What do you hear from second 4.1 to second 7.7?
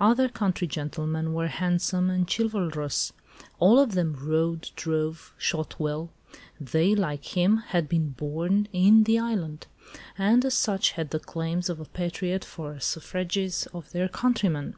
rode, drove, shot well; they, like him,